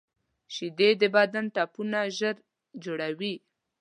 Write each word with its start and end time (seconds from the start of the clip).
شیدې 0.53 0.89
د 1.01 1.03
بدن 1.15 1.45
ټپونه 1.55 1.99
ژر 2.17 2.35
جوړوي 2.83 3.33